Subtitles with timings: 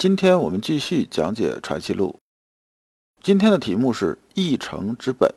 [0.00, 2.18] 今天我们继续讲解《传习录》，
[3.22, 5.30] 今天的题目是“一成之本”，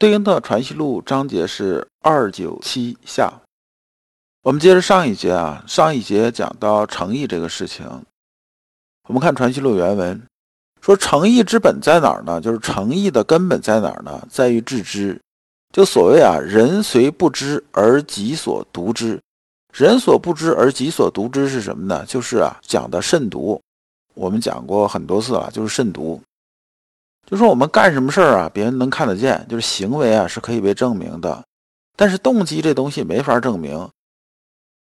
[0.00, 3.32] 对应的《传习录》章节是二九七下。
[4.42, 7.86] 我们接着上一节啊，上一节讲到诚意这个事情。
[9.08, 10.20] 我们看《传习录》原文，
[10.80, 12.40] 说诚意之本在哪儿呢？
[12.40, 14.26] 就是诚意的根本在哪儿呢？
[14.28, 15.20] 在于致知。
[15.72, 19.20] 就所谓啊，人虽不知而己所独知。
[19.72, 22.04] 人所不知而己所独知是什么呢？
[22.06, 23.60] 就是啊，讲的慎独。
[24.14, 26.20] 我们讲过很多次了，就是慎独。
[27.26, 31.42] 就说我们干什么事儿啊，别人能看得见，就是行为啊是可以被证明的，
[31.96, 33.88] 但是动机这东西没法证明。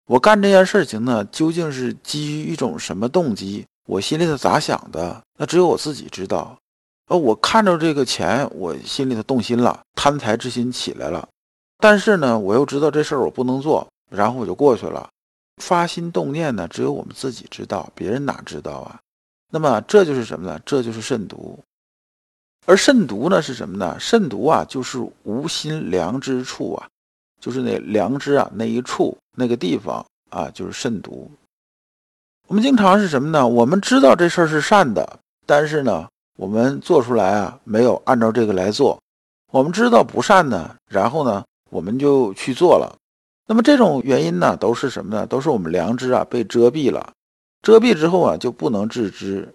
[0.08, 3.64] 我干这件事情呢，究竟是基于一种什么动机？
[3.86, 5.22] 我心里头咋想的？
[5.38, 6.58] 那只有我自己知道。
[7.09, 11.28] 呃，我看着这个钱，我心里头动心了，贪财之心起来了。
[11.78, 13.88] 但是呢，我又知道这事儿我不能做。
[14.10, 15.10] 然后我就过去了，
[15.58, 19.00] 发心动念呢，只有我们自己知道，别人哪知道啊？
[19.52, 20.60] 那么这就是什么呢？
[20.66, 21.58] 这就是慎独。
[22.66, 23.98] 而慎独呢是什么呢？
[24.00, 26.88] 慎独啊，就是无心良知处啊，
[27.40, 31.30] 就是那良知啊那一处那个地方啊，就是慎独。
[32.48, 33.48] 我们经常是什么呢？
[33.48, 39.00] 我们知道这事儿是善的，但是呢，我们做出来啊，没有按照这个来做。
[39.52, 42.96] 我们知道不善呢，然后呢，我们就去做了。
[43.50, 45.25] 那么这种原因呢，都是什么呢？
[45.25, 47.11] 都是我们良知啊被遮蔽了，
[47.64, 49.52] 遮蔽之后啊就不能致知。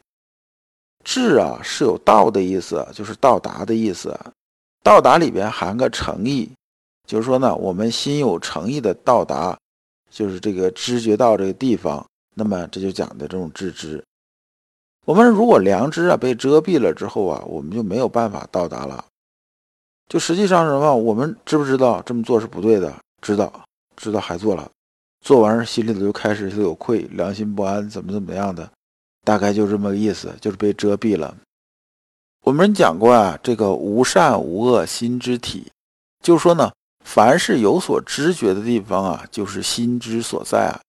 [1.05, 4.19] 至啊是有到的意思，就是到达的意思。
[4.83, 6.51] 到达里边含个诚意，
[7.07, 9.57] 就是说呢，我们心有诚意的到达，
[10.11, 12.05] 就是这个知觉到这个地方。
[12.35, 14.03] 那么这就讲的这种致知。
[15.07, 19.05] 我们如果良知啊被遮蔽了之后啊，我们就没有办法到达了。
[20.09, 20.97] 就实际上什么？
[20.97, 22.93] 我们知不知道这么做是不对的？
[23.23, 23.53] 知道。
[23.97, 24.71] 知道还做了，
[25.21, 28.71] 做完心里头就开始就有愧，良心不安，怎么怎么样的，
[29.25, 31.37] 大概就这么个意思，就是被遮蔽了。
[32.43, 35.71] 我们讲过啊，这个无善无恶心之体，
[36.23, 36.73] 就说呢，
[37.05, 40.81] 凡是有所知觉的地方啊，就是心之所在啊。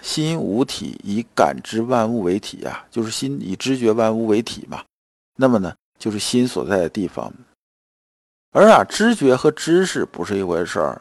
[0.00, 4.84] 心无体，以感知万物为体啊，就是心以知觉万物为体嘛。
[5.34, 7.32] 那么呢，就是心所在的地方。
[8.52, 11.00] 而啊，知觉和知识不是一回事儿。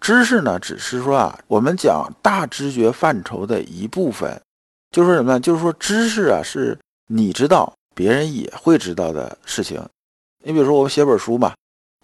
[0.00, 4.40] 知识呢，只是说啊，我们讲大知觉范畴的一部分，
[4.90, 5.40] 就是说什么呢？
[5.40, 9.82] 就是说知识啊，是你知道，别人也会知道的事情。
[10.44, 11.54] 你比如说，我写本书嘛，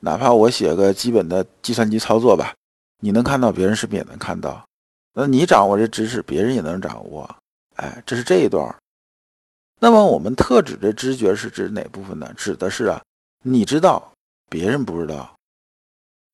[0.00, 2.53] 哪怕我写个基本的计算机操作吧，
[3.00, 4.64] 你能看到，别人是不是也能看到？
[5.14, 7.28] 那你掌握这知识，别人也能掌握。
[7.76, 8.74] 哎，这是这一段。
[9.78, 12.32] 那么我们特指的知觉是指哪部分呢？
[12.36, 13.00] 指的是啊，
[13.44, 14.12] 你知道，
[14.48, 15.32] 别人不知道。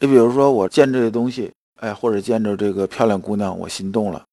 [0.01, 4.25] 你比如说，我见这个东西，哎，或者见着这个漂亮姑娘，我心动了。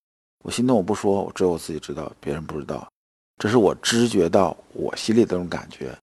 [0.43, 2.87] 我心动，我不说，只有我自己知道，别人不知道。
[3.37, 5.97] 这是我知觉到我心里这种感觉。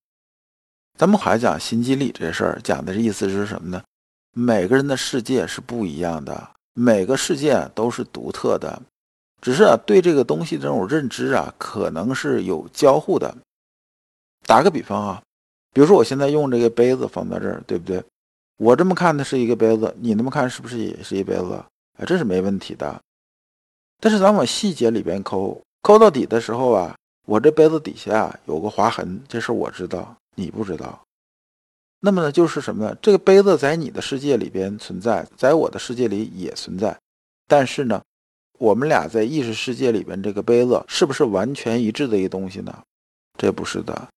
[0.98, 3.82] 咱们还讲心机理这事儿，讲的意思是什么呢？
[4.34, 8.82] 每个人的世界是不一样的，每个世界都是独特的，
[9.40, 13.32] 只是啊，对这个东西这种认知啊，可能是有交互的。
[14.44, 15.22] 打个比方啊，
[15.72, 18.02] 比如说我现在用这个杯子放在这儿，对不对？
[18.62, 21.60] 我这么看的是一个杯子，你那么看是不是也是一杯子？
[21.98, 23.02] 哎，这是没问题的。
[23.98, 26.94] 但是咱往细节里边抠，抠到底的时候啊，
[27.26, 31.02] 我这杯子底下有个划痕，这事我知道，你不知道。
[31.98, 32.96] 那么呢，就是什么呢？
[33.02, 36.96] 这个杯子在你的世界里边存在，在我的世界里也存在。
[37.48, 38.00] 但是呢，
[38.60, 42.72] 我们俩在意识世界里边，这个杯子是不是完全一致的一个东西呢？
[43.36, 44.08] 这不是的。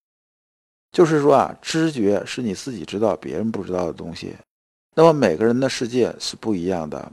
[0.96, 4.34] 就是说啊，知觉是你自己知道别人不知道的东西，
[4.94, 7.12] 那么每个人的世界是不一样的。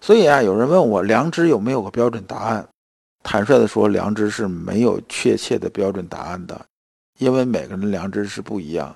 [0.00, 2.68] 所以啊，有人问我良知有没有个标准答案？
[3.22, 6.60] 坦率的说，良知是没有确切的标准答案的，
[7.20, 8.92] 因为每个人的良知是不一样。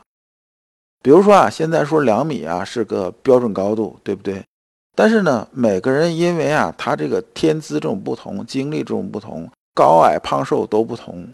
[1.00, 4.44] 比如说啊，现在说两米啊是个标准高度，对不对？
[4.97, 11.33] 但是呢，每个人因为啊他这个天资这种不同，经历这种不同，高矮胖瘦都不同，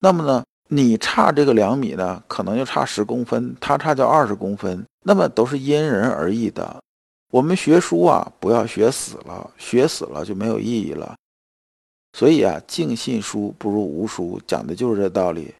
[0.00, 0.44] 那么呢？
[0.74, 6.82] 你差这个两米呢，可能就差十公分，他差就二十公分，那么都是因人而异的。
[7.30, 11.14] 我们学书啊，不要学死了，学死了就没有意义了。
[12.12, 15.54] 所以啊，尽信书不如无书，讲的就是这道理。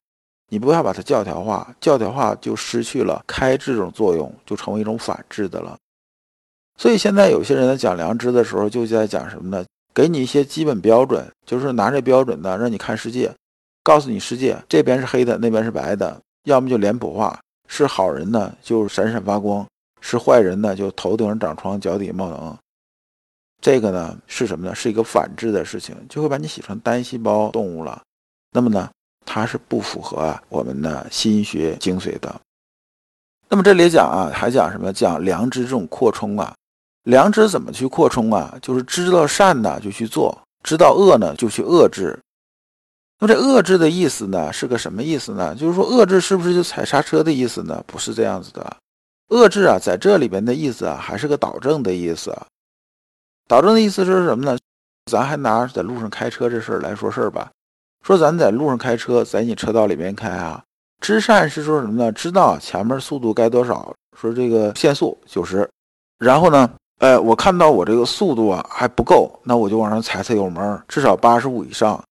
[0.49, 5.77] 你不要把它教条化，教条化就失去了开智这种作用，就成为一种反智的了。
[6.77, 9.65] 所以现在有些人在讲良知的时候，就在讲什么呢？
[9.93, 13.33] 给你一些基本标准，就是拿这标准呢，让你看世界，
[13.85, 19.63] 告诉你世界这边是黑的，那边是白的，要么就脸谱化，是好人呢就闪闪发光，
[20.01, 22.57] 是坏人呢就头顶上长疮，脚底冒冷。
[23.61, 24.73] 这个呢是什么呢？
[24.73, 28.01] 是一个反制的事情，就会把你洗成单细胞动物了。
[28.51, 28.89] 那么呢，
[29.23, 32.41] 它是不符合啊我们的心学精髓的。
[33.47, 34.91] 那么这里讲啊，还讲什么？
[34.91, 36.55] 讲良知这种扩充啊。
[37.03, 38.57] 良知怎么去扩充啊？
[38.63, 42.19] 就是知道善呢就去做，知道恶呢就去遏制。
[43.19, 45.55] 那么这遏制的意思呢是个什么意思呢？
[45.55, 47.83] 就是说遏制是不是就踩刹车的意思呢？
[47.87, 48.77] 不是这样子的。
[49.29, 52.35] 遏制啊，在这里边的意思啊，还是个导正的意思。
[53.47, 54.57] 导正的意思是什么呢？
[55.09, 57.49] 咱还拿在路上开车这事儿来说事儿吧。
[58.03, 60.63] 说咱在路上开车，在你车道里面开啊，
[60.99, 62.11] 知善是说什么呢？
[62.11, 65.67] 知道前面速度该多少，说这个限速九十，
[66.19, 66.69] 然后呢？
[66.99, 72.01] 哎，我看到我这个速度啊还不够，那我就往上踩踩油门，至少八十五以上。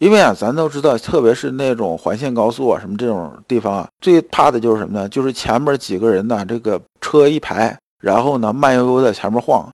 [0.00, 5.06] 因为啊，咱都知道，特别是那种环线高速啊，什么这种地方啊，最怕的就是什么呢？
[5.10, 9.70] 就是前面几个人呢，这个车一排，然后呢慢悠悠在前面晃，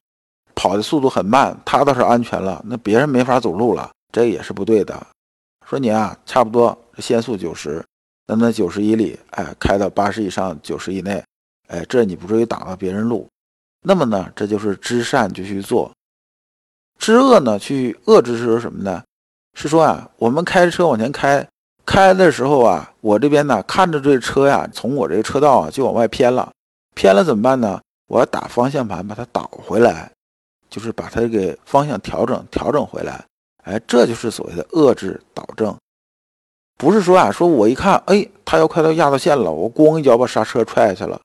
[0.56, 5.06] 跑的速度很慢，他倒是安全了，那别人没法走路了，这也是不对的。
[5.64, 7.80] 说你啊，差不多限速九十，
[8.26, 11.22] 那那九十以里，哎，开到八十以上，九十以内，
[11.68, 13.28] 哎，这你不至于挡了别人路。
[13.84, 15.92] 那么呢，这就是知善就去做，
[16.98, 19.00] 知恶呢去遏制是什么呢？
[19.56, 21.44] 是说啊，我们开车往前开，
[21.86, 26.52] 开的时候啊，我这边呢看着这车呀，从我这个车道啊就往外偏了，
[26.94, 27.80] 偏了怎么办呢？
[28.06, 30.12] 我要打方向盘把它倒回来，
[30.68, 33.24] 就是把它给方向调整调整回来。
[33.64, 35.74] 哎，这就是所谓的遏制导正，
[36.76, 41.18] 不是说啊，说我一看，哎，他要快到压到线了，我咣一脚把刹车踹下去了，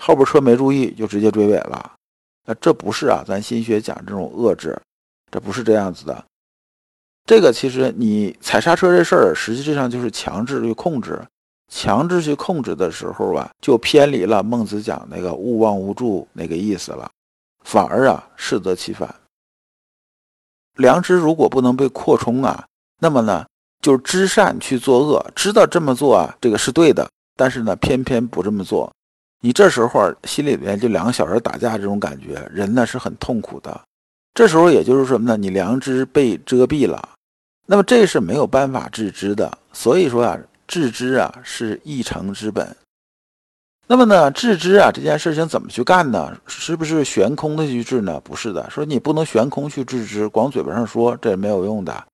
[0.00, 1.92] 后边车没注意就直接追尾了。
[2.46, 4.80] 那这不是啊，咱心学讲这种遏制，
[5.32, 6.24] 这不是这样子的。
[7.24, 11.20] 这个其实你踩刹车这事儿，实际上就是强制去控制，
[11.68, 17.10] 强制去控制的时候啊，就偏离了孟子讲那个勿忘勿助那个意思了，
[17.64, 19.14] 反而啊适得其反。
[20.76, 22.66] 良知如果不能被扩充啊，
[22.98, 23.46] 那么呢，
[23.80, 28.90] 就知善去作恶，知道这么做啊，这个是对的，但是呢，偏偏不这么做。
[29.40, 33.80] 你这时候心里边就两个小人打架这种感觉，人呢是很痛苦的。
[34.34, 35.36] 这时候也就是什么呢？
[35.36, 37.08] 你良知被遮蔽了，
[37.66, 39.58] 那么这是没有办法治知的。
[39.72, 42.74] 所以说啊，治知啊是一成之本。
[43.86, 46.34] 那么呢，治知啊这件事情怎么去干呢？
[46.46, 48.18] 是不是悬空的去治呢？
[48.24, 52.04] 不是的，说你不能悬空去治知，光嘴巴上说这也没有用的。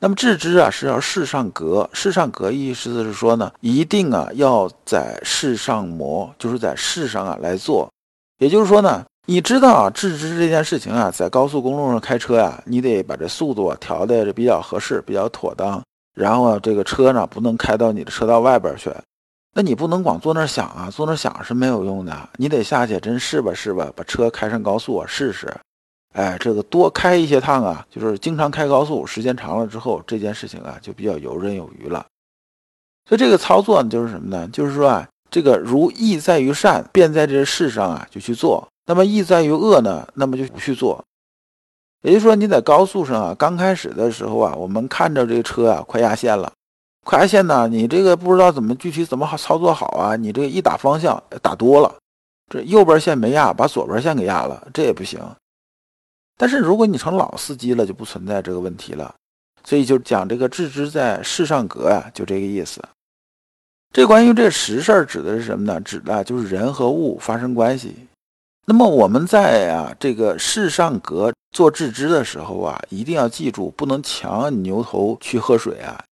[0.00, 7.90] 那么致知啊是要世上格，世上格意思是说呢，一定啊要在世上磨，就是在世上啊来做。
[8.38, 15.82] 也就是说呢，你知道啊致知这件事情啊，在高速公路上开车呀，你得把这速度调的比较合适，比较妥当。
[16.14, 18.92] 然后啊，这个车呢不能开到你的车道外边去。
[19.54, 25.52] 那你不能光坐那儿想啊，坐那儿想是没有用的，你得下去真试吧试吧，把车开上高速啊试试。
[26.12, 32.04] 哎，这个多开一些趟啊，就是经常开高速，时间长了之后，这件事情啊就比较游刃有余了。
[33.08, 34.46] 所以这个操作呢，就是什么呢？
[34.52, 41.02] 就是说啊，这个如意在于善，便在这世上啊就去做；那么意在于恶呢，那么就不去做。
[42.02, 46.52] 也就是说，你在高速上啊，刚开始的时候啊，我们看着这个车啊快压线了，
[47.02, 51.94] 快压线呢，你这个不知道怎么具体怎么好操作好啊，你这个一打方向打多了，
[52.50, 55.18] 这右边线没压，把左边线给压了，这也不行。
[56.36, 59.14] 但是如果你成老司机了，就不存在这个问题了。
[59.64, 62.82] 所以就讲这个置之在世上格呀，就这个意思。
[63.94, 65.80] 这关于这实事指的是什么呢？
[65.80, 67.94] 指的就是人和物发生关系。
[68.64, 76.02] 那么我们在啊这个世上格做置之的时候啊，一定要记住，不能强按牛头去喝水啊，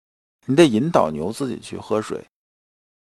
[0.47, 2.23] 你得引导牛自己去喝水。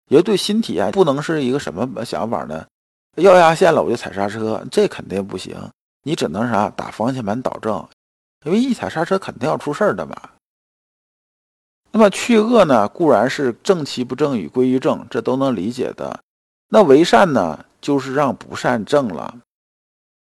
[0.09, 2.65] 也对新体验不能是一个什么想法呢？
[3.15, 5.55] 要压线了我就踩刹车，这肯定不行。
[6.03, 7.87] 你只能啥打方向盘导正，
[8.45, 10.15] 因为一踩刹车肯定要出事儿的嘛。
[11.91, 16.19] 那么去恶呢，固然是正其不正与归于正，这都能理解的。
[16.69, 19.35] 那为善呢，就是让不善正了。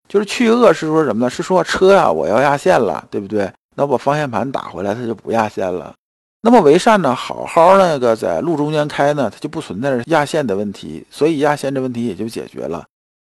[0.07, 1.31] 就是去恶是说什么呢？
[1.31, 3.51] 是说车啊，我要压线了，对不对？
[3.75, 5.95] 那我把方向盘打回来，它就不压线了。
[6.43, 12.85] 那么为善呢，好好那个在路中间开呢，它就不存在压线的问题，所以压线这问题也就解决了。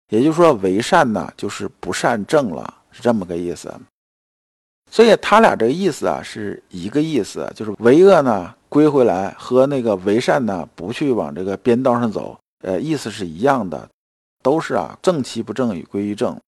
[0.10, 3.74] 也就是说，为善呢，就是不善正了，是这么个意思。
[4.90, 13.88] 所以他俩这个意思啊是一个意思，就是为恶呢归回来和那个为善呢不去往这个边道上走，呃，意思是一样的，
[14.42, 16.40] 都是啊正其不正与归于正。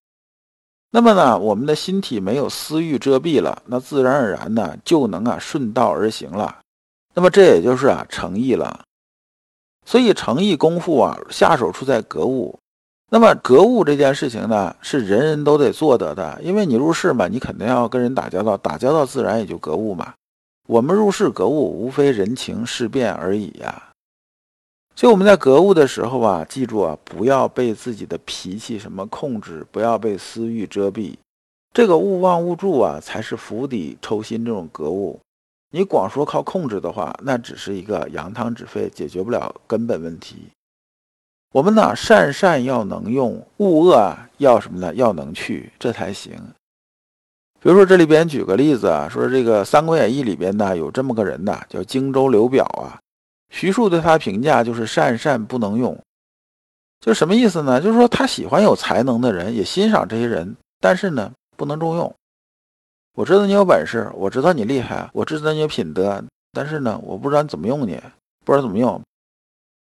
[0.92, 6.60] 那么呢，我们的心体没有私欲遮蔽了，那自然而然呢就能啊顺道而行了。
[7.14, 8.82] 那么这也就是啊诚意了。
[9.86, 12.58] 所以诚意功夫啊下手处在格物。
[13.10, 20.14] 那么格物这件事情呢，是人人都得做得的，因为你入世嘛，你肯定要跟人打交道，打交道自然也就格物嘛。
[20.68, 23.91] 我们入世格物，无非人情事变而已呀。
[25.02, 31.16] 所以我们在格物的时候啊，记住啊，不要被自己的脾气什么控制，不要被私欲遮蔽。
[31.74, 35.20] 这个勿忘勿助啊，才是釜底抽薪这种格物。
[35.72, 40.36] 你光说靠控制的话，那只是一个扬汤止沸，解决不了根本问题。
[41.52, 44.94] 我们呢，善善要能用，恶恶要什么呢？
[44.94, 46.32] 要能去，这才行。
[47.60, 53.02] 比如说，这里边举个例子啊，说这个《三国演义》里边呢，有这么个人呐，叫荆州刘表啊。
[53.52, 55.96] 徐庶对他评价就是善善不能用，
[57.02, 57.80] 就什么意思呢？
[57.82, 62.12] 就是说他喜欢有才能的人，也欣赏这些人，但是呢，不能重用。
[63.14, 68.02] 我知道你有本事，我知道你厉害，我知道你有品德，但是呢，我不知道你怎么用你，
[68.46, 69.00] 不知道怎么用。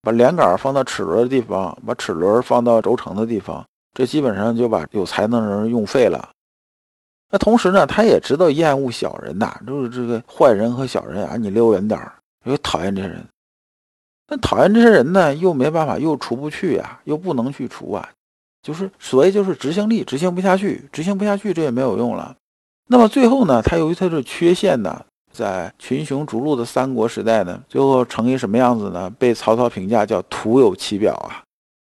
[0.01, 6.29] 把连杆放到齿轮的地方，把齿轮放到轴承的地方，这基本上就把有才能的人用废了。
[7.29, 12.13] 那同时呢，他也知道厌恶小人呐，就是这个坏人和小人啊，你离我远点儿，
[12.45, 13.23] 又讨厌这些人。
[14.33, 18.09] 那讨厌这些人呢，又没办法，又除不去呀，又不能去除啊，
[18.63, 22.35] 就是所谓就是执行力执行不下去，执行不下去，这也没有用了。
[22.87, 25.05] 那么最后呢，他由于他的缺陷呢。
[25.31, 29.09] 在群雄逐鹿的三国时代呢，最后成一什么样子呢？
[29.17, 31.41] 被曹操评价叫徒有其表啊，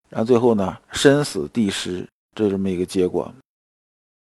[0.08, 3.30] 然后最后呢，身死地失，这这么一个结果。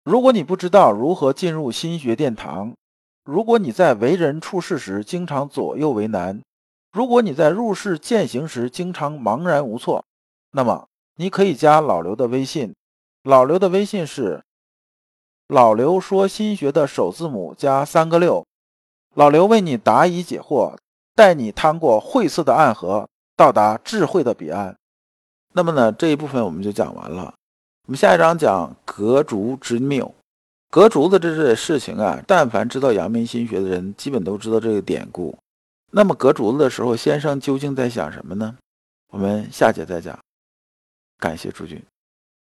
[0.04, 2.73] 如果你不知道如何进入心学殿堂，
[3.26, 6.40] 如果你在为人处事时经常左右为难，
[6.94, 10.04] 如果你在入世践行时经常茫然无措，
[10.52, 10.86] 那么
[11.16, 12.72] 你可以加老刘的微信，
[13.24, 14.40] 老刘的微信是
[15.48, 18.46] 老刘说心学的首字母加三个六。
[19.14, 20.76] 老刘为你答疑解惑，
[21.16, 24.76] 带你趟过晦涩的暗河，到达智慧的彼岸。
[25.52, 27.34] 那么呢，这一部分我们就讲完了。
[27.88, 30.14] 我们下一章讲隔竹之谬。
[30.70, 35.36] 隔竹子这这事情啊，但凡知道阳明心学的人，基本都知道这个典故。
[35.96, 38.56] 那么隔竹子的时候，先生究竟在想什么呢？
[39.12, 40.18] 我们下节再讲。
[41.18, 41.80] 感谢诸君。